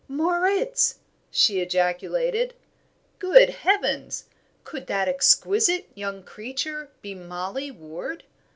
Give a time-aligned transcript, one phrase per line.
[0.07, 0.97] "Moritz!"
[1.29, 2.55] she ejaculated.
[3.19, 4.25] "Good heavens,
[4.63, 8.23] could that exquisite young creature be Mollie Ward!"